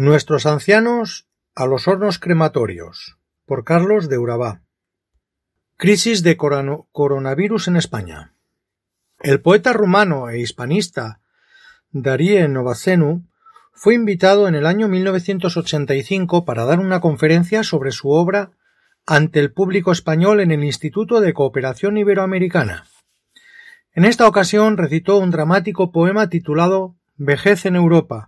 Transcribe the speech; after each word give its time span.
Nuestros 0.00 0.46
ancianos 0.46 1.26
a 1.56 1.66
los 1.66 1.88
hornos 1.88 2.20
crematorios 2.20 3.18
por 3.46 3.64
Carlos 3.64 4.08
de 4.08 4.16
Urabá. 4.16 4.62
Crisis 5.76 6.22
de 6.22 6.36
coronavirus 6.36 7.66
en 7.66 7.76
España. 7.76 8.32
El 9.18 9.40
poeta 9.40 9.72
rumano 9.72 10.30
e 10.30 10.38
hispanista 10.38 11.20
Darie 11.90 12.46
Novacenu 12.46 13.26
fue 13.72 13.94
invitado 13.94 14.46
en 14.46 14.54
el 14.54 14.66
año 14.66 14.86
1985 14.86 16.44
para 16.44 16.64
dar 16.64 16.78
una 16.78 17.00
conferencia 17.00 17.64
sobre 17.64 17.90
su 17.90 18.10
obra 18.10 18.52
ante 19.04 19.40
el 19.40 19.52
público 19.52 19.90
español 19.90 20.38
en 20.38 20.52
el 20.52 20.62
Instituto 20.62 21.20
de 21.20 21.32
Cooperación 21.32 21.96
Iberoamericana. 21.96 22.84
En 23.92 24.04
esta 24.04 24.28
ocasión 24.28 24.76
recitó 24.76 25.18
un 25.18 25.32
dramático 25.32 25.90
poema 25.90 26.28
titulado 26.28 26.94
Vejez 27.16 27.66
en 27.66 27.74
Europa, 27.74 28.27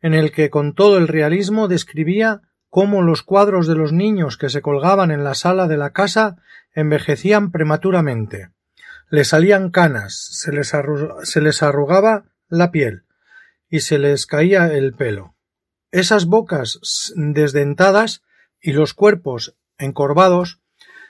en 0.00 0.14
el 0.14 0.32
que 0.32 0.50
con 0.50 0.74
todo 0.74 0.98
el 0.98 1.08
realismo 1.08 1.68
describía 1.68 2.42
cómo 2.68 3.02
los 3.02 3.22
cuadros 3.22 3.66
de 3.66 3.74
los 3.74 3.92
niños 3.92 4.36
que 4.36 4.48
se 4.48 4.62
colgaban 4.62 5.10
en 5.10 5.24
la 5.24 5.34
sala 5.34 5.66
de 5.66 5.76
la 5.76 5.90
casa 5.90 6.36
envejecían 6.74 7.50
prematuramente. 7.50 8.50
Les 9.10 9.28
salían 9.28 9.70
canas, 9.70 10.14
se 10.14 10.52
les, 10.52 10.72
se 11.24 11.40
les 11.40 11.62
arrugaba 11.62 12.24
la 12.48 12.70
piel 12.70 13.04
y 13.68 13.80
se 13.80 13.98
les 13.98 14.26
caía 14.26 14.72
el 14.72 14.94
pelo. 14.94 15.34
Esas 15.90 16.26
bocas 16.26 17.12
desdentadas 17.16 18.22
y 18.60 18.72
los 18.72 18.94
cuerpos 18.94 19.56
encorvados, 19.78 20.60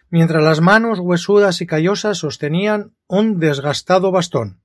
mientras 0.09 0.43
las 0.43 0.61
manos 0.61 0.99
huesudas 0.99 1.61
y 1.61 1.67
callosas 1.67 2.19
sostenían 2.19 2.95
un 3.07 3.39
desgastado 3.39 4.11
bastón. 4.11 4.63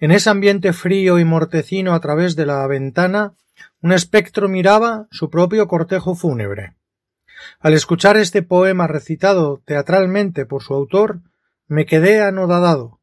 En 0.00 0.10
ese 0.10 0.30
ambiente 0.30 0.72
frío 0.72 1.18
y 1.18 1.24
mortecino 1.24 1.94
a 1.94 2.00
través 2.00 2.36
de 2.36 2.46
la 2.46 2.66
ventana 2.66 3.34
un 3.80 3.92
espectro 3.92 4.48
miraba 4.48 5.06
su 5.10 5.30
propio 5.30 5.68
cortejo 5.68 6.14
fúnebre. 6.14 6.74
Al 7.60 7.74
escuchar 7.74 8.16
este 8.16 8.42
poema 8.42 8.86
recitado 8.86 9.62
teatralmente 9.64 10.46
por 10.46 10.62
su 10.62 10.74
autor, 10.74 11.20
me 11.66 11.86
quedé 11.86 12.22
anodadado, 12.22 13.00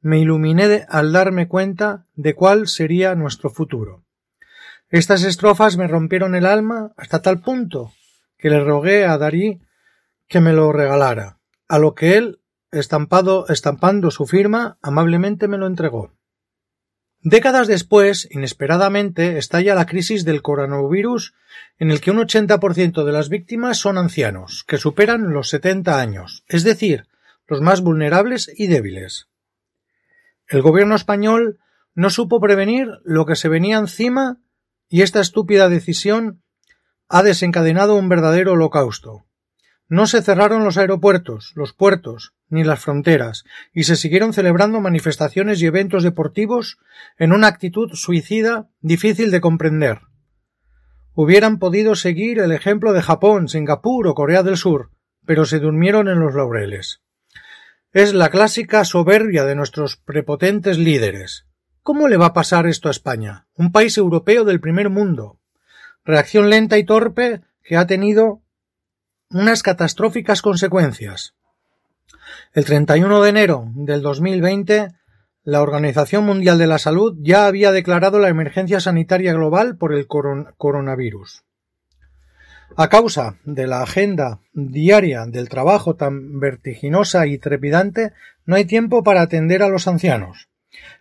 me 0.00 0.18
iluminé 0.18 0.86
al 0.88 1.12
darme 1.12 1.48
cuenta 1.48 2.06
de 2.14 2.34
cuál 2.34 2.68
sería 2.68 3.14
nuestro 3.14 3.50
futuro. 3.50 4.04
Estas 4.90 5.24
estrofas 5.24 5.76
me 5.76 5.88
rompieron 5.88 6.34
el 6.34 6.46
alma 6.46 6.92
hasta 6.96 7.22
tal 7.22 7.40
punto 7.40 7.92
que 8.36 8.50
le 8.50 8.62
rogué 8.62 9.06
a 9.06 9.16
Darí 9.16 9.62
que 10.28 10.40
me 10.40 10.52
lo 10.52 10.72
regalara, 10.72 11.38
a 11.68 11.78
lo 11.78 11.94
que 11.94 12.16
él, 12.16 12.40
estampado, 12.70 13.46
estampando 13.48 14.10
su 14.10 14.26
firma, 14.26 14.78
amablemente 14.82 15.48
me 15.48 15.58
lo 15.58 15.66
entregó. 15.66 16.12
Décadas 17.26 17.68
después, 17.68 18.28
inesperadamente, 18.30 19.38
estalla 19.38 19.74
la 19.74 19.86
crisis 19.86 20.26
del 20.26 20.42
coronavirus 20.42 21.32
en 21.78 21.90
el 21.90 22.02
que 22.02 22.10
un 22.10 22.18
80% 22.18 23.02
de 23.02 23.12
las 23.12 23.30
víctimas 23.30 23.78
son 23.78 23.96
ancianos, 23.96 24.62
que 24.68 24.76
superan 24.76 25.32
los 25.32 25.48
70 25.48 25.98
años, 25.98 26.44
es 26.48 26.64
decir, 26.64 27.06
los 27.46 27.62
más 27.62 27.80
vulnerables 27.80 28.52
y 28.54 28.66
débiles. 28.66 29.28
El 30.46 30.60
gobierno 30.60 30.94
español 30.94 31.60
no 31.94 32.10
supo 32.10 32.42
prevenir 32.42 32.88
lo 33.04 33.24
que 33.24 33.36
se 33.36 33.48
venía 33.48 33.78
encima 33.78 34.36
y 34.90 35.00
esta 35.00 35.22
estúpida 35.22 35.70
decisión 35.70 36.42
ha 37.08 37.22
desencadenado 37.22 37.96
un 37.96 38.10
verdadero 38.10 38.52
holocausto. 38.52 39.24
No 39.88 40.06
se 40.06 40.22
cerraron 40.22 40.64
los 40.64 40.78
aeropuertos, 40.78 41.52
los 41.54 41.72
puertos, 41.72 42.32
ni 42.48 42.64
las 42.64 42.80
fronteras, 42.80 43.44
y 43.72 43.84
se 43.84 43.96
siguieron 43.96 44.32
celebrando 44.32 44.80
manifestaciones 44.80 45.60
y 45.60 45.66
eventos 45.66 46.02
deportivos 46.02 46.78
en 47.18 47.32
una 47.32 47.48
actitud 47.48 47.90
suicida 47.92 48.68
difícil 48.80 49.30
de 49.30 49.40
comprender. 49.40 50.00
Hubieran 51.12 51.58
podido 51.58 51.94
seguir 51.94 52.38
el 52.38 52.52
ejemplo 52.52 52.92
de 52.92 53.02
Japón, 53.02 53.48
Singapur 53.48 54.08
o 54.08 54.14
Corea 54.14 54.42
del 54.42 54.56
Sur, 54.56 54.90
pero 55.26 55.44
se 55.44 55.60
durmieron 55.60 56.08
en 56.08 56.18
los 56.18 56.34
laureles. 56.34 57.02
Es 57.92 58.12
la 58.14 58.30
clásica 58.30 58.84
soberbia 58.84 59.44
de 59.44 59.54
nuestros 59.54 59.96
prepotentes 59.96 60.78
líderes. 60.78 61.46
¿Cómo 61.82 62.08
le 62.08 62.16
va 62.16 62.26
a 62.26 62.32
pasar 62.32 62.66
esto 62.66 62.88
a 62.88 62.90
España, 62.90 63.46
un 63.54 63.70
país 63.70 63.98
europeo 63.98 64.44
del 64.44 64.60
primer 64.60 64.88
mundo? 64.88 65.38
Reacción 66.04 66.50
lenta 66.50 66.78
y 66.78 66.84
torpe 66.84 67.42
que 67.62 67.76
ha 67.76 67.86
tenido 67.86 68.42
unas 69.30 69.62
catastróficas 69.62 70.42
consecuencias. 70.42 71.34
El 72.52 72.64
31 72.64 73.22
de 73.22 73.30
enero 73.30 73.68
del 73.74 74.02
2020, 74.02 74.88
la 75.44 75.60
Organización 75.60 76.24
Mundial 76.24 76.58
de 76.58 76.66
la 76.66 76.78
Salud 76.78 77.16
ya 77.20 77.46
había 77.46 77.72
declarado 77.72 78.18
la 78.18 78.28
emergencia 78.28 78.80
sanitaria 78.80 79.32
global 79.32 79.76
por 79.76 79.92
el 79.92 80.06
coronavirus. 80.06 81.44
A 82.76 82.88
causa 82.88 83.38
de 83.44 83.66
la 83.66 83.82
agenda 83.82 84.40
diaria 84.52 85.26
del 85.26 85.48
trabajo 85.48 85.94
tan 85.94 86.40
vertiginosa 86.40 87.26
y 87.26 87.38
trepidante, 87.38 88.12
no 88.46 88.56
hay 88.56 88.64
tiempo 88.64 89.04
para 89.04 89.22
atender 89.22 89.62
a 89.62 89.68
los 89.68 89.86
ancianos. 89.86 90.48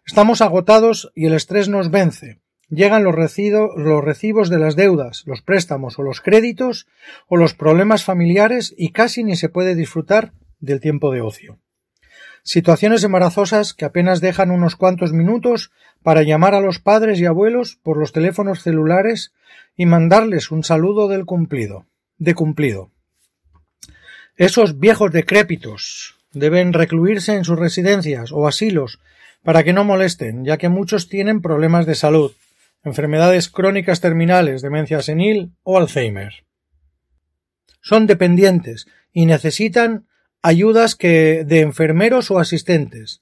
Estamos 0.06 0.42
agotados 0.42 1.12
y 1.16 1.26
el 1.26 1.34
estrés 1.34 1.70
nos 1.70 1.90
vence. 1.90 2.43
Llegan 2.74 3.04
los, 3.04 3.16
los 3.16 4.04
recibos 4.04 4.50
de 4.50 4.58
las 4.58 4.76
deudas, 4.76 5.24
los 5.28 5.44
préstamos 5.44 6.00
o 6.00 6.02
los 6.02 6.22
créditos 6.22 6.88
o 7.28 7.38
los 7.38 7.54
problemas 7.54 8.04
familiares 8.04 8.74
y 8.76 8.90
casi 8.90 9.24
ni 9.24 9.36
se 9.36 9.48
puede 9.48 9.76
disfrutar 9.76 10.34
del 10.60 10.80
tiempo 10.80 11.12
de 11.12 11.22
ocio. 11.22 11.60
Situaciones 12.42 13.04
embarazosas 13.04 13.76
que 13.76 13.86
apenas 13.86 14.22
dejan 14.22 14.50
unos 14.50 14.76
cuantos 14.76 15.14
minutos 15.14 15.72
para 16.02 16.24
llamar 16.24 16.56
a 16.56 16.62
los 16.62 16.80
padres 16.80 17.20
y 17.20 17.26
abuelos 17.26 17.80
por 17.84 17.98
los 17.98 18.12
teléfonos 18.12 18.64
celulares 18.64 19.34
y 19.78 19.86
mandarles 19.86 20.50
un 20.50 20.64
saludo 20.64 21.08
del 21.08 21.26
cumplido, 21.26 21.86
de 22.18 22.34
cumplido. 22.34 22.90
Esos 24.36 24.80
viejos 24.80 25.12
decrépitos 25.12 26.16
deben 26.32 26.74
recluirse 26.74 27.36
en 27.36 27.44
sus 27.44 27.60
residencias 27.60 28.32
o 28.32 28.48
asilos 28.48 29.00
para 29.44 29.64
que 29.64 29.74
no 29.74 29.84
molesten, 29.84 30.44
ya 30.44 30.58
que 30.58 30.70
muchos 30.70 31.08
tienen 31.08 31.42
problemas 31.42 31.86
de 31.86 31.94
salud, 31.94 32.32
enfermedades 32.84 33.50
crónicas 33.50 34.02
terminales, 34.02 34.62
demencia 34.62 35.02
senil 35.02 35.54
o 35.64 35.78
Alzheimer. 35.78 36.46
Son 37.82 38.08
dependientes 38.08 38.88
y 39.12 39.26
necesitan 39.26 40.08
ayudas 40.42 40.96
que 40.96 41.44
de 41.46 41.62
enfermeros 41.62 42.32
o 42.32 42.40
asistentes. 42.40 43.22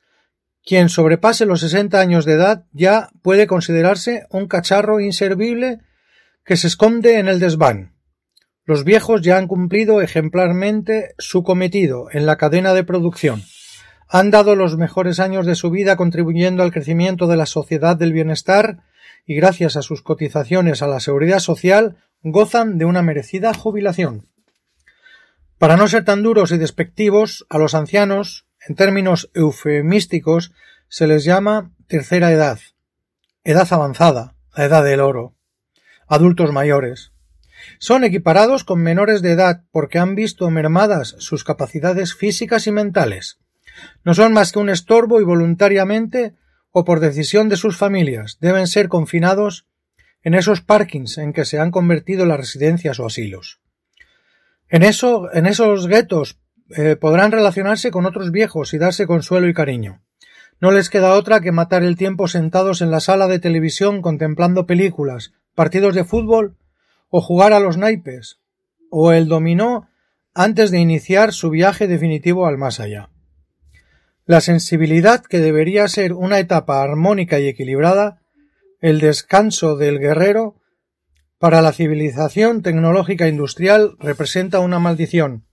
Quien 0.63 0.89
sobrepase 0.89 1.45
los 1.45 1.61
60 1.61 1.99
años 1.99 2.25
de 2.25 2.33
edad 2.33 2.65
ya 2.71 3.09
puede 3.21 3.47
considerarse 3.47 4.25
un 4.29 4.47
cacharro 4.47 4.99
inservible 4.99 5.79
que 6.45 6.57
se 6.57 6.67
esconde 6.67 7.19
en 7.19 7.27
el 7.27 7.39
desván. 7.39 7.93
Los 8.65 8.83
viejos 8.83 9.21
ya 9.21 9.37
han 9.37 9.47
cumplido 9.47 10.01
ejemplarmente 10.01 11.15
su 11.17 11.43
cometido 11.43 12.07
en 12.11 12.25
la 12.25 12.37
cadena 12.37 12.73
de 12.73 12.83
producción. 12.83 13.43
Han 14.07 14.29
dado 14.29 14.55
los 14.55 14.77
mejores 14.77 15.19
años 15.19 15.45
de 15.45 15.55
su 15.55 15.71
vida 15.71 15.95
contribuyendo 15.95 16.63
al 16.63 16.71
crecimiento 16.71 17.27
de 17.27 17.37
la 17.37 17.45
sociedad 17.45 17.95
del 17.95 18.13
bienestar 18.13 18.83
y 19.25 19.35
gracias 19.35 19.75
a 19.75 19.81
sus 19.81 20.01
cotizaciones 20.01 20.81
a 20.81 20.87
la 20.87 20.99
seguridad 20.99 21.39
social 21.39 21.97
gozan 22.23 22.77
de 22.77 22.85
una 22.85 23.01
merecida 23.01 23.53
jubilación. 23.53 24.27
Para 25.57 25.77
no 25.77 25.87
ser 25.87 26.05
tan 26.05 26.23
duros 26.23 26.51
y 26.51 26.57
despectivos, 26.57 27.45
a 27.49 27.57
los 27.57 27.75
ancianos, 27.75 28.47
en 28.67 28.75
términos 28.75 29.29
eufemísticos, 29.33 30.53
se 30.87 31.07
les 31.07 31.23
llama 31.23 31.71
tercera 31.87 32.31
edad, 32.31 32.59
edad 33.43 33.67
avanzada, 33.71 34.35
la 34.55 34.65
edad 34.65 34.83
del 34.83 34.99
oro, 34.99 35.35
adultos 36.07 36.51
mayores. 36.51 37.11
Son 37.79 38.03
equiparados 38.03 38.63
con 38.63 38.81
menores 38.81 39.21
de 39.21 39.31
edad 39.31 39.63
porque 39.71 39.99
han 39.99 40.15
visto 40.15 40.49
mermadas 40.49 41.15
sus 41.19 41.43
capacidades 41.43 42.15
físicas 42.15 42.67
y 42.67 42.71
mentales. 42.71 43.37
No 44.03 44.13
son 44.13 44.33
más 44.33 44.51
que 44.51 44.59
un 44.59 44.69
estorbo 44.69 45.21
y 45.21 45.23
voluntariamente 45.23 46.33
o 46.71 46.85
por 46.85 46.99
decisión 46.99 47.49
de 47.49 47.57
sus 47.57 47.77
familias 47.77 48.37
deben 48.39 48.67
ser 48.67 48.87
confinados 48.87 49.65
en 50.23 50.33
esos 50.33 50.61
parkings 50.61 51.17
en 51.17 51.33
que 51.33 51.45
se 51.45 51.59
han 51.59 51.71
convertido 51.71 52.25
las 52.25 52.37
residencias 52.37 52.99
o 52.99 53.05
asilos. 53.05 53.59
En, 54.69 54.83
eso, 54.83 55.33
en 55.33 55.45
esos 55.47 55.87
guetos 55.87 56.39
eh, 56.69 56.95
podrán 56.95 57.31
relacionarse 57.31 57.91
con 57.91 58.05
otros 58.05 58.31
viejos 58.31 58.73
y 58.73 58.77
darse 58.77 59.07
consuelo 59.07 59.47
y 59.47 59.53
cariño. 59.53 60.01
No 60.61 60.71
les 60.71 60.89
queda 60.89 61.15
otra 61.15 61.41
que 61.41 61.51
matar 61.51 61.83
el 61.83 61.97
tiempo 61.97 62.27
sentados 62.27 62.81
en 62.81 62.91
la 62.91 62.99
sala 62.99 63.27
de 63.27 63.39
televisión 63.39 64.01
contemplando 64.01 64.67
películas, 64.67 65.33
partidos 65.55 65.95
de 65.95 66.05
fútbol 66.05 66.55
o 67.09 67.19
jugar 67.19 67.51
a 67.51 67.59
los 67.59 67.77
naipes 67.77 68.39
o 68.89 69.11
el 69.11 69.27
dominó 69.27 69.89
antes 70.33 70.71
de 70.71 70.79
iniciar 70.79 71.33
su 71.33 71.49
viaje 71.49 71.87
definitivo 71.87 72.45
al 72.45 72.57
más 72.57 72.79
allá. 72.79 73.09
La 74.31 74.39
sensibilidad 74.39 75.25
que 75.25 75.39
debería 75.39 75.89
ser 75.89 76.13
una 76.13 76.39
etapa 76.39 76.81
armónica 76.81 77.41
y 77.41 77.49
equilibrada, 77.49 78.21
el 78.79 79.01
descanso 79.01 79.75
del 79.75 79.99
guerrero, 79.99 80.55
para 81.37 81.61
la 81.61 81.73
civilización 81.73 82.61
tecnológica 82.61 83.27
industrial 83.27 83.97
representa 83.99 84.61
una 84.61 84.79
maldición. 84.79 85.43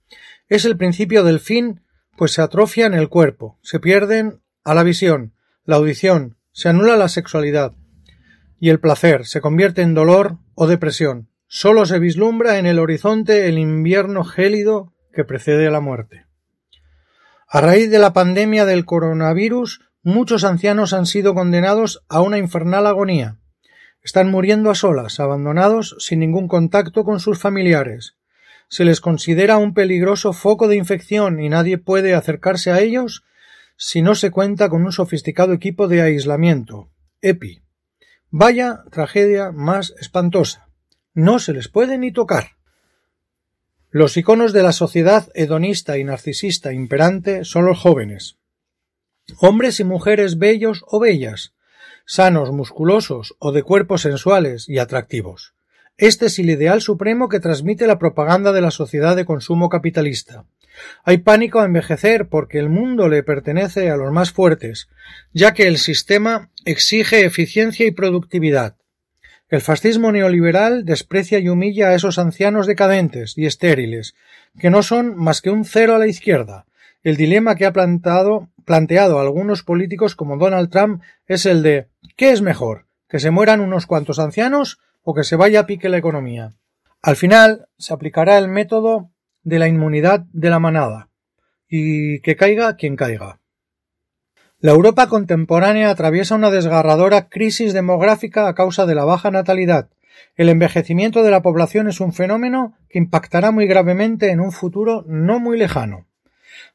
Es 0.49 0.65
el 0.65 0.77
principio 0.77 1.25
del 1.25 1.41
fin, 1.41 1.81
pues 2.17 2.31
se 2.31 2.41
atrofia 2.41 2.87
en 2.87 2.95
el 2.95 3.09
cuerpo, 3.09 3.59
se 3.63 3.81
pierden 3.81 4.43
a 4.63 4.75
la 4.75 4.85
visión, 4.85 5.35
la 5.65 5.75
audición, 5.75 6.37
se 6.53 6.69
anula 6.69 6.95
la 6.95 7.09
sexualidad, 7.09 7.75
y 8.61 8.69
el 8.69 8.79
placer 8.79 9.27
se 9.27 9.41
convierte 9.41 9.83
en 9.83 9.95
dolor 9.95 10.39
o 10.55 10.69
depresión. 10.69 11.31
Solo 11.49 11.85
se 11.85 11.99
vislumbra 11.99 12.61
en 12.61 12.67
el 12.67 12.79
horizonte 12.79 13.49
el 13.49 13.59
invierno 13.59 14.23
gélido 14.23 14.95
que 15.13 15.25
precede 15.25 15.67
a 15.67 15.73
la 15.73 15.81
muerte. 15.81 16.28
A 17.50 17.62
raíz 17.62 17.91
de 17.91 17.99
la 17.99 18.12
pandemia 18.12 18.67
del 18.67 18.85
coronavirus, 18.85 19.81
muchos 20.03 20.45
ancianos 20.45 20.93
han 20.93 21.06
sido 21.06 21.33
condenados 21.33 22.05
a 22.11 22.21
una 22.21 22.37
infernal 22.37 22.87
agonía. 22.87 23.39
Están 24.03 24.31
muriendo 24.31 24.71
a 24.71 24.75
solas, 24.75 25.19
abandonados, 25.19 25.97
sin 25.99 26.21
ningún 26.21 26.47
contacto 26.47 27.05
con 27.05 27.21
sus 27.21 27.39
familiares. 27.39 28.19
Se 28.69 28.85
les 28.85 29.00
considera 29.00 29.56
un 29.56 29.73
peligroso 29.73 30.35
foco 30.35 30.69
de 30.69 30.77
infección 30.77 31.41
y 31.41 31.49
nadie 31.49 31.79
puede 31.79 32.15
acercarse 32.15 32.71
a 32.71 32.81
ellos 32.81 33.25
si 33.79 34.03
no 34.03 34.15
se 34.15 34.31
cuenta 34.31 34.69
con 34.69 34.85
un 34.85 34.93
sofisticado 34.93 35.55
equipo 35.55 35.89
de 35.89 36.03
aislamiento, 36.03 36.91
EPI. 37.23 37.62
Vaya 38.29 38.83
tragedia 38.91 39.53
más 39.53 39.94
espantosa. 39.99 40.69
No 41.15 41.39
se 41.39 41.55
les 41.55 41.69
puede 41.69 41.97
ni 41.97 42.12
tocar. 42.12 42.57
Los 43.90 44.19
iconos 44.19 44.52
de 44.52 44.62
la 44.62 44.73
sociedad 44.73 45.31
hedonista 45.35 45.96
y 45.96 46.05
narcisista 46.05 46.75
imperante 46.75 47.44
son 47.44 47.64
los 47.64 47.79
jóvenes. 47.79 48.37
Hombres 49.40 49.81
y 49.81 49.85
mujeres 49.85 50.38
bellos 50.38 50.85
o 50.87 51.00
bellas, 51.00 51.55
sanos, 52.05 52.52
musculosos 52.52 53.35
o 53.38 53.50
de 53.50 53.62
cuerpos 53.62 54.02
sensuales 54.02 54.69
y 54.69 54.79
atractivos. 54.79 55.55
Este 55.96 56.26
es 56.26 56.38
el 56.38 56.50
ideal 56.50 56.82
supremo 56.82 57.31
que 57.31 57.40
transmite 57.40 57.87
la 57.87 57.99
propaganda 57.99 58.52
de 58.52 58.61
la 58.61 58.70
sociedad 58.70 59.17
de 59.17 59.25
consumo 59.25 59.70
capitalista. 59.70 60.44
Hay 61.02 61.19
pánico 61.19 61.61
a 61.61 61.64
envejecer 61.64 62.29
porque 62.29 62.58
el 62.58 62.69
mundo 62.69 63.08
le 63.08 63.23
pertenece 63.23 63.91
a 63.91 63.96
los 63.96 64.12
más 64.12 64.32
fuertes, 64.32 64.88
ya 65.32 65.55
que 65.55 65.67
el 65.67 65.79
sistema 65.79 66.50
exige 66.64 67.25
eficiencia 67.25 67.87
y 67.87 67.91
productividad. 67.91 68.78
El 69.49 69.62
fascismo 69.62 70.12
neoliberal 70.12 70.85
desprecia 70.85 71.39
y 71.39 71.49
humilla 71.49 71.89
a 71.89 71.95
esos 71.95 72.19
ancianos 72.19 72.67
decadentes 72.67 73.37
y 73.39 73.47
estériles, 73.47 74.15
que 74.59 74.69
no 74.69 74.83
son 74.83 75.17
más 75.17 75.41
que 75.41 75.49
un 75.49 75.65
cero 75.65 75.95
a 75.95 75.99
la 75.99 76.06
izquierda. 76.06 76.67
El 77.03 77.17
dilema 77.17 77.56
que 77.56 77.65
ha 77.65 77.73
plantado, 77.73 78.49
planteado 78.67 79.21
algunos 79.21 79.62
políticos 79.62 80.15
como 80.15 80.37
Donald 80.37 80.71
Trump 80.71 81.03
es 81.27 81.47
el 81.47 81.62
de 81.62 81.89
¿qué 82.17 82.31
es 82.31 82.43
mejor? 82.43 82.87
¿Que 83.09 83.21
se 83.21 83.31
mueran 83.31 83.61
unos 83.61 83.87
cuantos 83.87 84.19
ancianos 84.19 84.81
o 85.03 85.15
que 85.15 85.25
se 85.25 85.37
vaya 85.37 85.61
a 85.61 85.67
pique 85.67 85.89
la 85.89 85.97
economía? 85.97 86.53
Al 87.01 87.17
final 87.17 87.69
se 87.79 87.94
aplicará 87.94 88.37
el 88.37 88.49
método 88.49 89.11
de 89.44 89.59
la 89.59 89.69
inmunidad 89.69 90.27
de 90.33 90.51
la 90.51 90.59
manada 90.59 91.09
y 91.69 92.21
que 92.21 92.37
caiga 92.37 92.77
quien 92.77 92.97
caiga. 92.97 93.41
La 94.60 94.72
Europa 94.72 95.06
contemporánea 95.06 95.88
atraviesa 95.88 96.34
una 96.34 96.50
desgarradora 96.50 97.28
crisis 97.28 97.72
demográfica 97.72 98.49
a 98.49 98.56
causa 98.56 98.87
de 98.87 98.96
la 98.96 99.05
baja 99.05 99.31
natalidad. 99.31 99.88
El 100.37 100.49
envejecimiento 100.49 101.22
de 101.22 101.31
la 101.31 101.43
población 101.43 101.87
es 101.87 102.00
un 102.00 102.12
fenómeno 102.12 102.76
que 102.88 102.99
impactará 102.99 103.52
muy 103.52 103.69
gravemente 103.69 104.31
en 104.31 104.40
un 104.40 104.50
futuro 104.50 105.05
no 105.06 105.38
muy 105.38 105.56
lejano. 105.58 106.06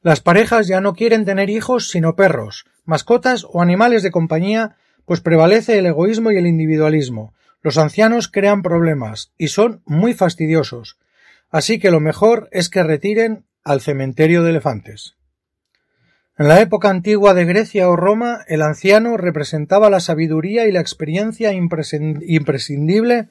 Las 0.01 0.21
parejas 0.21 0.67
ya 0.67 0.79
no 0.79 0.93
quieren 0.93 1.25
tener 1.25 1.49
hijos 1.49 1.89
sino 1.89 2.15
perros, 2.15 2.65
mascotas 2.85 3.45
o 3.49 3.61
animales 3.61 4.01
de 4.01 4.11
compañía, 4.11 4.77
pues 5.03 5.19
prevalece 5.19 5.77
el 5.77 5.85
egoísmo 5.85 6.31
y 6.31 6.37
el 6.37 6.47
individualismo. 6.47 7.33
Los 7.61 7.77
ancianos 7.77 8.29
crean 8.29 8.61
problemas 8.61 9.33
y 9.37 9.49
son 9.49 9.81
muy 9.85 10.13
fastidiosos, 10.13 10.97
así 11.51 11.79
que 11.79 11.91
lo 11.91 11.99
mejor 11.99 12.47
es 12.53 12.69
que 12.69 12.81
retiren 12.81 13.43
al 13.65 13.81
cementerio 13.81 14.41
de 14.41 14.51
elefantes. 14.51 15.17
En 16.35 16.47
la 16.47 16.61
época 16.61 16.89
antigua 16.89 17.35
de 17.35 17.45
Grecia 17.45 17.87
o 17.89 17.95
Roma, 17.95 18.43
el 18.47 18.63
anciano 18.63 19.17
representaba 19.17 19.91
la 19.91 19.99
sabiduría 19.99 20.67
y 20.67 20.71
la 20.71 20.79
experiencia 20.79 21.53
imprescindible 21.53 23.29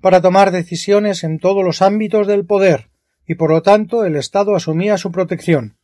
para 0.00 0.20
tomar 0.20 0.52
decisiones 0.52 1.24
en 1.24 1.40
todos 1.40 1.64
los 1.64 1.82
ámbitos 1.82 2.28
del 2.28 2.46
poder, 2.46 2.90
y 3.26 3.34
por 3.34 3.50
lo 3.50 3.62
tanto 3.62 4.04
el 4.04 4.14
Estado 4.14 4.54
asumía 4.54 4.98
su 4.98 5.10
protección. 5.10 5.76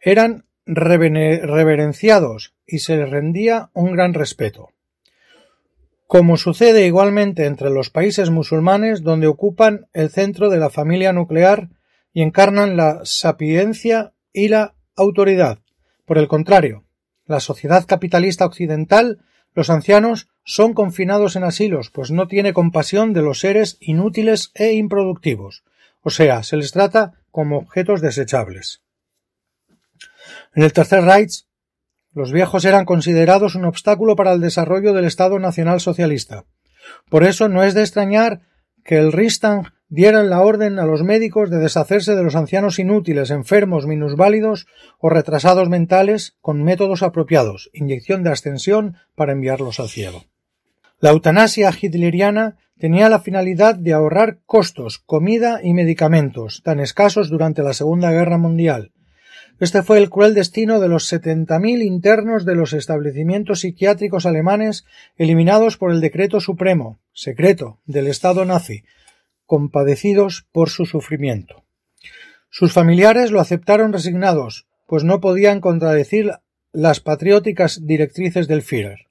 Eran 0.00 0.46
reverenciados 0.64 2.54
y 2.66 2.78
se 2.78 2.96
les 2.96 3.10
rendía 3.10 3.68
un 3.74 3.92
gran 3.92 4.14
respeto. 4.14 4.70
Como 6.06 6.38
sucede 6.38 6.86
igualmente 6.86 7.44
entre 7.44 7.68
los 7.68 7.90
países 7.90 8.30
musulmanes 8.30 9.02
donde 9.02 9.26
ocupan 9.26 9.88
el 9.92 10.08
centro 10.08 10.48
de 10.48 10.58
la 10.58 10.70
familia 10.70 11.12
nuclear 11.12 11.68
y 12.14 12.22
encarnan 12.22 12.78
la 12.78 13.00
sapiencia 13.04 14.14
y 14.32 14.48
la 14.48 14.74
autoridad, 14.96 15.58
por 16.04 16.18
el 16.18 16.28
contrario, 16.28 16.84
la 17.26 17.40
sociedad 17.40 17.86
capitalista 17.86 18.44
occidental, 18.44 19.24
los 19.54 19.70
ancianos 19.70 20.28
son 20.44 20.74
confinados 20.74 21.36
en 21.36 21.44
asilos, 21.44 21.90
pues 21.90 22.10
no 22.10 22.28
tiene 22.28 22.52
compasión 22.52 23.12
de 23.12 23.22
los 23.22 23.40
seres 23.40 23.78
inútiles 23.80 24.50
e 24.54 24.72
improductivos, 24.72 25.64
o 26.02 26.10
sea, 26.10 26.42
se 26.42 26.56
les 26.56 26.72
trata 26.72 27.12
como 27.30 27.58
objetos 27.58 28.00
desechables. 28.00 28.82
En 30.54 30.62
el 30.62 30.72
Tercer 30.72 31.02
Reich, 31.02 31.46
los 32.12 32.30
viejos 32.30 32.64
eran 32.64 32.84
considerados 32.84 33.54
un 33.54 33.64
obstáculo 33.64 34.14
para 34.14 34.32
el 34.32 34.40
desarrollo 34.40 34.92
del 34.92 35.04
Estado 35.04 35.38
nacional 35.38 35.80
socialista. 35.80 36.44
Por 37.08 37.24
eso 37.24 37.48
no 37.48 37.62
es 37.64 37.74
de 37.74 37.80
extrañar 37.80 38.42
que 38.84 38.98
el 38.98 39.12
Ristand 39.12 39.68
dieran 39.94 40.28
la 40.28 40.40
orden 40.40 40.80
a 40.80 40.86
los 40.86 41.04
médicos 41.04 41.50
de 41.50 41.58
deshacerse 41.58 42.16
de 42.16 42.24
los 42.24 42.34
ancianos 42.34 42.80
inútiles, 42.80 43.30
enfermos, 43.30 43.86
minusválidos 43.86 44.66
o 44.98 45.08
retrasados 45.08 45.68
mentales 45.68 46.36
con 46.40 46.64
métodos 46.64 47.04
apropiados, 47.04 47.70
inyección 47.72 48.24
de 48.24 48.30
ascensión 48.30 48.96
para 49.14 49.30
enviarlos 49.30 49.78
al 49.78 49.88
cielo. 49.88 50.24
La 50.98 51.10
eutanasia 51.10 51.70
hitleriana 51.70 52.56
tenía 52.76 53.08
la 53.08 53.20
finalidad 53.20 53.76
de 53.76 53.92
ahorrar 53.92 54.40
costos, 54.46 54.98
comida 54.98 55.60
y 55.62 55.74
medicamentos, 55.74 56.62
tan 56.64 56.80
escasos 56.80 57.30
durante 57.30 57.62
la 57.62 57.72
Segunda 57.72 58.10
Guerra 58.10 58.36
Mundial. 58.36 58.90
Este 59.60 59.84
fue 59.84 59.98
el 59.98 60.10
cruel 60.10 60.34
destino 60.34 60.80
de 60.80 60.88
los 60.88 61.06
setenta 61.06 61.60
mil 61.60 61.82
internos 61.82 62.44
de 62.44 62.56
los 62.56 62.72
establecimientos 62.72 63.60
psiquiátricos 63.60 64.26
alemanes 64.26 64.86
eliminados 65.16 65.76
por 65.76 65.92
el 65.92 66.00
decreto 66.00 66.40
supremo, 66.40 66.98
secreto, 67.12 67.78
del 67.86 68.08
Estado 68.08 68.44
nazi, 68.44 68.82
compadecidos 69.46 70.46
por 70.52 70.70
su 70.70 70.86
sufrimiento. 70.86 71.64
Sus 72.50 72.72
familiares 72.72 73.30
lo 73.30 73.40
aceptaron 73.40 73.92
resignados, 73.92 74.66
pues 74.86 75.04
no 75.04 75.20
podían 75.20 75.60
contradecir 75.60 76.32
las 76.72 77.00
patrióticas 77.00 77.86
directrices 77.86 78.48
del 78.48 78.62
Führer. 78.62 79.08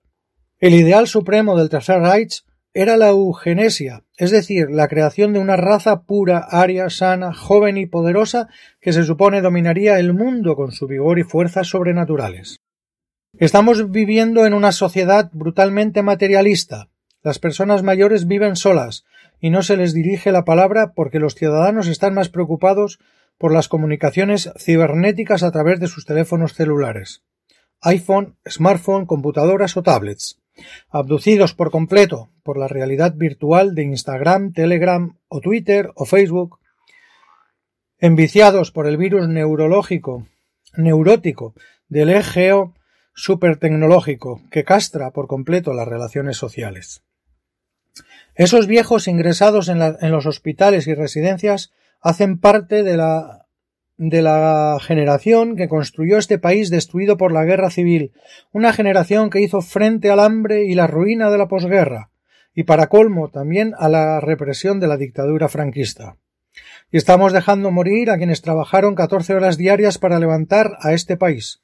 El 0.59 0.75
ideal 0.75 1.07
supremo 1.07 1.57
del 1.57 1.69
Tercer 1.69 1.99
Reich 1.99 2.43
era 2.73 2.97
la 2.97 3.09
eugenesia, 3.09 4.03
es 4.17 4.31
decir, 4.31 4.69
la 4.71 4.87
creación 4.87 5.33
de 5.33 5.39
una 5.39 5.57
raza 5.57 6.03
pura, 6.03 6.39
aria, 6.39 6.89
sana, 6.89 7.33
joven 7.33 7.77
y 7.77 7.85
poderosa 7.85 8.49
que 8.81 8.93
se 8.93 9.03
supone 9.03 9.41
dominaría 9.41 9.99
el 9.99 10.13
mundo 10.13 10.55
con 10.55 10.71
su 10.71 10.87
vigor 10.87 11.19
y 11.19 11.23
fuerzas 11.23 11.67
sobrenaturales. 11.67 12.61
Estamos 13.37 13.91
viviendo 13.91 14.45
en 14.45 14.53
una 14.53 14.71
sociedad 14.71 15.29
brutalmente 15.33 16.01
materialista. 16.01 16.89
Las 17.21 17.39
personas 17.39 17.83
mayores 17.83 18.27
viven 18.27 18.55
solas, 18.55 19.05
y 19.43 19.49
no 19.49 19.61
se 19.61 19.75
les 19.75 19.93
dirige 19.93 20.31
la 20.31 20.45
palabra 20.45 20.93
porque 20.95 21.19
los 21.19 21.35
ciudadanos 21.35 21.87
están 21.87 22.13
más 22.13 22.29
preocupados 22.29 22.99
por 23.37 23.51
las 23.51 23.67
comunicaciones 23.67 24.49
cibernéticas 24.57 25.43
a 25.43 25.51
través 25.51 25.81
de 25.81 25.87
sus 25.87 26.05
teléfonos 26.05 26.53
celulares, 26.53 27.23
iPhone, 27.81 28.37
smartphone, 28.47 29.05
computadoras 29.05 29.75
o 29.75 29.83
tablets, 29.83 30.41
abducidos 30.89 31.53
por 31.53 31.71
completo 31.71 32.29
por 32.41 32.57
la 32.57 32.69
realidad 32.69 33.15
virtual 33.17 33.75
de 33.75 33.83
Instagram, 33.83 34.53
Telegram 34.53 35.17
o 35.27 35.41
Twitter 35.41 35.91
o 35.95 36.05
Facebook, 36.05 36.59
enviciados 37.99 38.71
por 38.71 38.87
el 38.87 38.95
virus 38.95 39.27
neurológico, 39.27 40.25
neurótico 40.77 41.53
del 41.89 42.11
EGO 42.11 42.75
supertecnológico 43.13 44.41
que 44.49 44.63
castra 44.63 45.11
por 45.11 45.27
completo 45.27 45.73
las 45.73 45.87
relaciones 45.89 46.37
sociales. 46.37 47.03
Esos 48.35 48.67
viejos 48.67 49.07
ingresados 49.07 49.69
en, 49.69 49.79
los 50.11 50.25
hospitales 50.25 50.87
y 50.87 50.95
residencias 50.95 51.71
hacen 52.01 52.39
parte 52.39 52.83
de 52.83 52.97
la, 52.97 53.45
de 53.97 54.21
la 54.21 54.77
generación 54.81 55.55
que 55.55 55.69
construyó 55.69 56.17
este 56.17 56.39
país 56.39 56.69
destruido 56.69 57.17
por 57.17 57.31
la 57.31 57.43
guerra 57.43 57.69
civil, 57.69 58.11
una 58.51 58.73
generación 58.73 59.29
que 59.29 59.41
hizo 59.41 59.61
frente 59.61 60.09
al 60.09 60.19
hambre 60.19 60.65
y 60.65 60.73
la 60.73 60.87
ruina 60.87 61.29
de 61.29 61.37
la 61.37 61.47
posguerra, 61.47 62.09
y 62.55 62.63
para 62.63 62.87
colmo 62.87 63.29
también 63.29 63.73
a 63.77 63.87
la 63.87 64.19
represión 64.19 64.79
de 64.79 64.87
la 64.87 64.97
dictadura 64.97 65.47
franquista. 65.47 66.17
Y 66.91 66.97
estamos 66.97 67.33
dejando 67.33 67.71
morir 67.71 68.09
a 68.09 68.17
quienes 68.17 68.41
trabajaron 68.41 68.95
catorce 68.95 69.33
horas 69.33 69.57
diarias 69.57 69.97
para 69.97 70.19
levantar 70.19 70.77
a 70.81 70.93
este 70.93 71.17
país. 71.17 71.61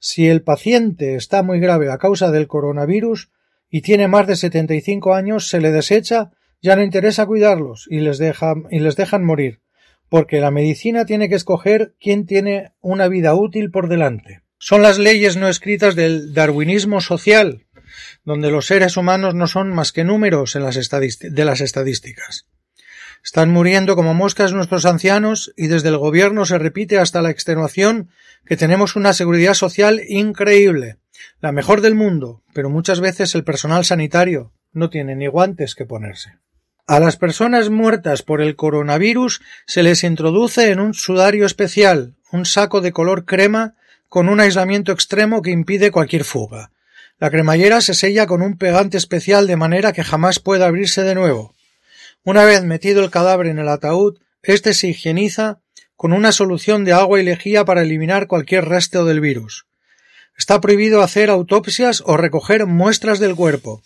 Si 0.00 0.28
el 0.28 0.42
paciente 0.42 1.14
está 1.14 1.42
muy 1.42 1.60
grave 1.60 1.90
a 1.90 1.98
causa 1.98 2.30
del 2.30 2.48
coronavirus, 2.48 3.30
y 3.74 3.80
tiene 3.80 4.06
más 4.06 4.28
de 4.28 4.36
setenta 4.36 4.72
y 4.76 4.80
cinco 4.80 5.16
años, 5.16 5.48
se 5.48 5.60
le 5.60 5.72
desecha, 5.72 6.30
ya 6.62 6.76
no 6.76 6.84
interesa 6.84 7.26
cuidarlos 7.26 7.88
y 7.90 7.98
les, 7.98 8.20
y 8.70 8.78
les 8.78 8.94
dejan 8.94 9.24
morir, 9.24 9.62
porque 10.08 10.38
la 10.38 10.52
medicina 10.52 11.06
tiene 11.06 11.28
que 11.28 11.34
escoger 11.34 11.96
quién 11.98 12.24
tiene 12.24 12.70
una 12.80 13.08
vida 13.08 13.34
útil 13.34 13.72
por 13.72 13.88
delante. 13.88 14.42
Son 14.58 14.80
las 14.80 15.00
leyes 15.00 15.36
no 15.36 15.48
escritas 15.48 15.96
del 15.96 16.32
darwinismo 16.34 17.00
social, 17.00 17.66
donde 18.22 18.52
los 18.52 18.66
seres 18.66 18.96
humanos 18.96 19.34
no 19.34 19.48
son 19.48 19.70
más 19.70 19.90
que 19.90 20.04
números 20.04 20.54
en 20.54 20.62
las 20.62 20.76
de 20.76 21.44
las 21.44 21.60
estadísticas. 21.60 22.46
Están 23.24 23.50
muriendo 23.50 23.96
como 23.96 24.14
moscas 24.14 24.52
nuestros 24.52 24.86
ancianos 24.86 25.52
y 25.56 25.66
desde 25.66 25.88
el 25.88 25.98
gobierno 25.98 26.44
se 26.44 26.58
repite 26.58 26.98
hasta 26.98 27.22
la 27.22 27.30
extenuación 27.30 28.10
que 28.46 28.56
tenemos 28.56 28.94
una 28.94 29.14
seguridad 29.14 29.54
social 29.54 30.00
increíble, 30.06 30.98
la 31.40 31.52
mejor 31.52 31.80
del 31.80 31.94
mundo, 31.94 32.42
pero 32.52 32.70
muchas 32.70 33.00
veces 33.00 33.34
el 33.34 33.44
personal 33.44 33.84
sanitario 33.84 34.52
no 34.72 34.90
tiene 34.90 35.16
ni 35.16 35.26
guantes 35.26 35.74
que 35.74 35.86
ponerse. 35.86 36.38
A 36.86 37.00
las 37.00 37.16
personas 37.16 37.70
muertas 37.70 38.22
por 38.22 38.42
el 38.42 38.56
coronavirus 38.56 39.40
se 39.66 39.82
les 39.82 40.04
introduce 40.04 40.70
en 40.70 40.80
un 40.80 40.92
sudario 40.92 41.46
especial, 41.46 42.14
un 42.30 42.44
saco 42.44 42.80
de 42.80 42.92
color 42.92 43.24
crema 43.24 43.74
con 44.08 44.28
un 44.28 44.40
aislamiento 44.40 44.92
extremo 44.92 45.40
que 45.40 45.50
impide 45.50 45.90
cualquier 45.90 46.24
fuga. 46.24 46.72
La 47.18 47.30
cremallera 47.30 47.80
se 47.80 47.94
sella 47.94 48.26
con 48.26 48.42
un 48.42 48.58
pegante 48.58 48.98
especial 48.98 49.46
de 49.46 49.56
manera 49.56 49.92
que 49.92 50.04
jamás 50.04 50.40
pueda 50.40 50.66
abrirse 50.66 51.02
de 51.02 51.14
nuevo. 51.14 51.54
Una 52.22 52.44
vez 52.44 52.64
metido 52.64 53.02
el 53.02 53.10
cadáver 53.10 53.46
en 53.46 53.58
el 53.58 53.68
ataúd, 53.68 54.18
éste 54.42 54.74
se 54.74 54.88
higieniza 54.88 55.60
con 55.96 56.12
una 56.12 56.32
solución 56.32 56.84
de 56.84 56.92
agua 56.92 57.20
y 57.20 57.24
lejía 57.24 57.64
para 57.64 57.82
eliminar 57.82 58.26
cualquier 58.26 58.66
resto 58.66 59.04
del 59.04 59.20
virus. 59.20 59.66
Está 60.36 60.60
prohibido 60.60 61.00
hacer 61.00 61.30
autopsias 61.30 62.02
o 62.06 62.16
recoger 62.16 62.66
muestras 62.66 63.20
del 63.20 63.36
cuerpo. 63.36 63.82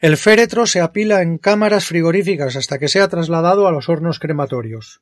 El 0.00 0.16
féretro 0.16 0.66
se 0.66 0.80
apila 0.80 1.22
en 1.22 1.38
cámaras 1.38 1.86
frigoríficas 1.86 2.56
hasta 2.56 2.78
que 2.78 2.88
sea 2.88 3.08
trasladado 3.08 3.66
a 3.66 3.72
los 3.72 3.88
hornos 3.88 4.20
crematorios. 4.20 5.00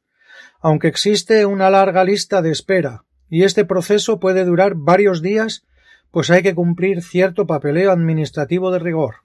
Aunque 0.61 0.89
existe 0.89 1.45
una 1.45 1.69
larga 1.71 2.03
lista 2.03 2.41
de 2.41 2.51
espera, 2.51 3.05
y 3.29 3.45
este 3.45 3.65
proceso 3.65 4.21
puede 4.21 4.45
durar 4.45 4.75
varios 4.75 5.21
días, 5.21 5.65
pues 6.11 6.31
hay 6.31 6.43
que 6.43 6.55
cumplir 6.55 7.03
cierto 7.03 7.47
papeleo 7.47 7.91
administrativo 7.91 8.71
de 8.71 8.79
rigor. 8.79 9.17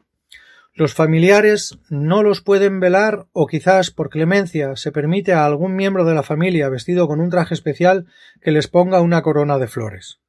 Los 0.73 0.93
familiares 0.93 1.77
no 1.89 2.23
los 2.23 2.41
pueden 2.41 2.79
velar 2.79 3.27
o 3.33 3.47
quizás 3.47 3.91
por 3.91 4.09
clemencia 4.09 4.75
se 4.75 4.91
permite 4.91 5.33
a 5.33 5.45
algún 5.45 5.75
miembro 5.75 6.05
de 6.05 6.15
la 6.15 6.23
familia 6.23 6.69
vestido 6.69 7.07
con 7.07 7.19
un 7.19 7.29
traje 7.29 7.53
especial 7.53 8.07
que 8.41 8.51
les 8.51 8.67
ponga 8.67 9.01
una 9.01 9.21
corona 9.21 9.57
de 9.57 9.67
flores. 9.67 10.19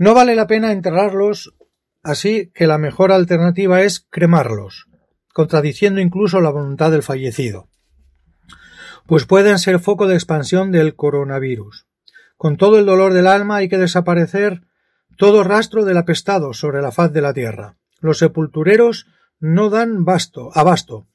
No 0.00 0.14
vale 0.14 0.34
la 0.34 0.46
pena 0.46 0.72
enterrarlos, 0.72 1.54
así 2.02 2.50
que 2.54 2.66
la 2.66 2.78
mejor 2.78 3.12
alternativa 3.12 3.82
es 3.82 4.00
cremarlos, 4.08 4.86
contradiciendo 5.34 6.00
incluso 6.00 6.40
la 6.40 6.48
voluntad 6.48 6.90
del 6.90 7.02
fallecido, 7.02 7.68
pues 9.06 9.26
pueden 9.26 9.58
ser 9.58 9.78
foco 9.78 10.06
de 10.06 10.14
expansión 10.14 10.72
del 10.72 10.96
coronavirus. 10.96 11.86
Con 12.38 12.56
todo 12.56 12.78
el 12.78 12.86
dolor 12.86 13.12
del 13.12 13.26
alma 13.26 13.56
hay 13.56 13.68
que 13.68 13.76
desaparecer 13.76 14.62
todo 15.18 15.44
rastro 15.44 15.84
del 15.84 15.98
apestado 15.98 16.54
sobre 16.54 16.80
la 16.80 16.92
faz 16.92 17.12
de 17.12 17.20
la 17.20 17.34
tierra. 17.34 17.76
Los 18.00 18.20
sepultureros 18.20 19.06
no 19.38 19.68
dan 19.68 20.06
basto, 20.06 20.48
abasto. 20.54 21.08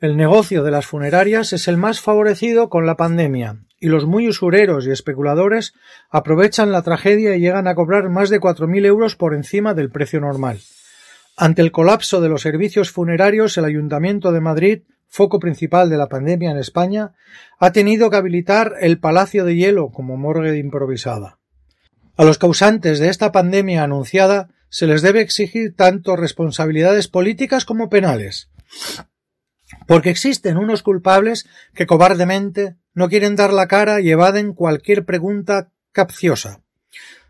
El 0.00 0.16
negocio 0.16 0.64
de 0.64 0.70
las 0.70 0.86
funerarias 0.86 1.52
es 1.52 1.68
el 1.68 1.76
más 1.76 2.00
favorecido 2.00 2.70
con 2.70 2.86
la 2.86 2.96
pandemia, 2.96 3.66
y 3.84 3.88
los 3.88 4.06
muy 4.06 4.26
usureros 4.28 4.86
y 4.86 4.92
especuladores 4.92 5.74
aprovechan 6.08 6.72
la 6.72 6.80
tragedia 6.80 7.36
y 7.36 7.40
llegan 7.40 7.68
a 7.68 7.74
cobrar 7.74 8.08
más 8.08 8.30
de 8.30 8.40
cuatro 8.40 8.66
mil 8.66 8.86
euros 8.86 9.14
por 9.14 9.34
encima 9.34 9.74
del 9.74 9.90
precio 9.90 10.22
normal. 10.22 10.58
Ante 11.36 11.60
el 11.60 11.70
colapso 11.70 12.22
de 12.22 12.30
los 12.30 12.40
servicios 12.40 12.90
funerarios, 12.90 13.58
el 13.58 13.66
Ayuntamiento 13.66 14.32
de 14.32 14.40
Madrid, 14.40 14.82
foco 15.06 15.38
principal 15.38 15.90
de 15.90 15.98
la 15.98 16.08
pandemia 16.08 16.50
en 16.50 16.56
España, 16.56 17.12
ha 17.58 17.72
tenido 17.72 18.08
que 18.08 18.16
habilitar 18.16 18.72
el 18.80 19.00
Palacio 19.00 19.44
de 19.44 19.54
Hielo 19.54 19.90
como 19.90 20.16
morgue 20.16 20.56
improvisada. 20.56 21.38
A 22.16 22.24
los 22.24 22.38
causantes 22.38 23.00
de 23.00 23.10
esta 23.10 23.32
pandemia 23.32 23.82
anunciada 23.82 24.48
se 24.70 24.86
les 24.86 25.02
debe 25.02 25.20
exigir 25.20 25.76
tanto 25.76 26.16
responsabilidades 26.16 27.08
políticas 27.08 27.66
como 27.66 27.90
penales. 27.90 28.48
Porque 29.86 30.10
existen 30.10 30.56
unos 30.56 30.82
culpables 30.82 31.46
que 31.74 31.86
cobardemente 31.86 32.76
no 32.94 33.08
quieren 33.08 33.36
dar 33.36 33.52
la 33.52 33.66
cara 33.66 34.00
y 34.00 34.10
evaden 34.10 34.52
cualquier 34.52 35.04
pregunta 35.04 35.70
capciosa. 35.92 36.60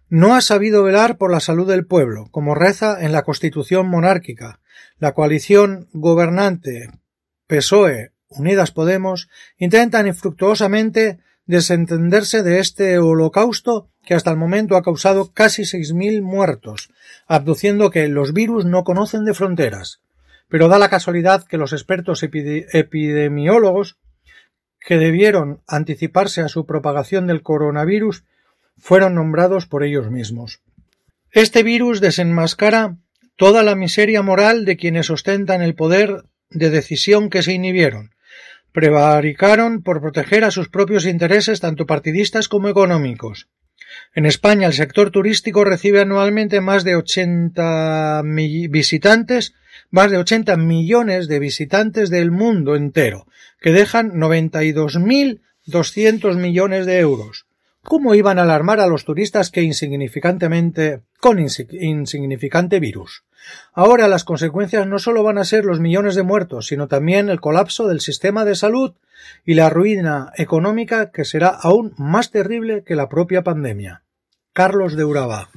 No 0.09 0.35
ha 0.35 0.41
sabido 0.41 0.83
velar 0.83 1.17
por 1.17 1.33
la 1.33 1.41
salud 1.41 1.69
del 1.69 1.87
pueblo, 1.87 2.29
como 2.31 2.55
reza 2.55 3.03
en 3.05 3.13
la 3.13 3.23
Constitución 3.23 3.89
monárquica. 3.89 4.61
La 4.99 5.13
coalición 5.13 5.89
gobernante 5.93 6.91
PSOE 7.47 8.13
Unidas 8.29 8.71
Podemos 8.71 9.29
intentan 9.59 10.07
infructuosamente 10.07 11.19
desentenderse 11.47 12.43
de 12.43 12.59
este 12.59 12.99
holocausto 12.99 13.91
que 14.03 14.15
hasta 14.15 14.31
el 14.31 14.37
momento 14.37 14.77
ha 14.77 14.83
causado 14.83 15.33
casi 15.33 15.65
seis 15.65 15.93
mil 15.93 16.23
muertos, 16.23 16.91
abduciendo 17.27 17.91
que 17.91 18.09
los 18.09 18.33
virus 18.33 18.65
no 18.65 18.85
conocen 18.85 19.25
de 19.25 19.35
fronteras. 19.35 20.01
Pero 20.55 20.69
da 20.69 20.79
la 20.79 20.89
casualidad 20.89 21.43
que 21.43 21.59
los 21.59 21.73
expertos 21.73 22.23
epidemiólogos 22.23 23.99
que 24.79 24.99
debieron 24.99 25.65
anticiparse 25.67 26.43
a 26.43 26.49
su 26.49 26.65
propagación 26.65 27.27
del 27.27 27.43
coronavirus 27.43 28.23
fueron 28.79 29.17
nombrados 29.17 29.67
por 29.67 29.83
ellos 29.83 30.13
mismos. 30.13 30.61
Este 31.33 31.65
virus 31.65 32.01
desenmascara 32.01 32.99
toda 33.35 33.65
la 33.65 33.75
miseria 33.75 34.23
moral 34.23 34.65
de 34.65 34.77
quienes 34.77 35.11
ostentan 35.11 35.61
el 35.61 35.75
poder 35.75 36.23
de 36.51 36.71
decisión 36.71 37.31
que 37.31 37.43
se 37.43 37.53
inhibieron, 37.53 38.15
prevaricaron 38.71 39.83
por 39.83 40.01
proteger 40.01 40.45
a 40.45 40.53
sus 40.53 40.69
propios 40.69 41.05
intereses 41.05 41.59
tanto 41.59 41.85
partidistas 41.85 42.47
como 42.47 42.69
económicos. 42.69 43.49
En 44.15 44.25
España 44.25 44.69
el 44.69 44.73
sector 44.73 45.11
turístico 45.11 45.65
recibe 45.65 46.01
anualmente 46.01 46.61
más 46.61 46.85
de 46.85 46.95
80 46.95 48.23
visitantes, 48.23 49.55
más 49.95 50.11
de 50.11 50.19
80 50.19 50.57
millones 50.57 51.29
de 51.29 51.39
visitantes 51.39 52.11
del 52.11 52.33
mundo 52.33 52.75
entero, 52.75 53.29
que 53.61 53.71
dejan 53.71 54.11
92.200 54.15 56.37
millones 56.37 56.85
de 56.85 56.99
euros. 56.99 57.47
¿Cómo 57.85 58.17
iban 58.17 58.41
a 58.41 58.43
alarmar 58.43 58.81
a 58.81 58.89
los 58.89 59.05
turistas 59.05 59.53
que 59.53 59.63
insignificantemente 59.63 61.03
con 61.21 61.39
insignificante 61.39 62.81
virus? 62.81 63.23
Ahora 63.73 64.09
las 64.09 64.25
consecuencias 64.25 64.89
no 64.89 64.99
solo 64.99 65.23
van 65.23 65.39
a 65.39 65.45
ser 65.45 65.65
los 65.65 65.79
millones 65.79 66.17
de 66.17 66.25
muertos, 66.25 66.67
sino 66.67 66.89
también 66.89 67.29
el 67.29 67.41
colapso 67.41 67.87
del 67.87 68.01
sistema 68.01 68.45
de 68.45 68.57
salud 68.57 68.95
y 69.45 69.55
la 69.55 69.71
ruina 69.71 70.33
económica 70.37 71.13
que 71.13 71.25
será 71.25 71.51
aún 71.51 71.95
más 71.99 72.33
terrible 72.33 72.83
que 72.83 72.97
la 72.97 73.09
propia 73.09 73.45
pandemia. 73.45 74.03
Carlos 74.53 74.97
de 74.97 75.05
Urabá 75.05 75.51